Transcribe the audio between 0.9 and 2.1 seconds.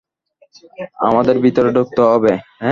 আমাদের ভিতরে ঢুকতে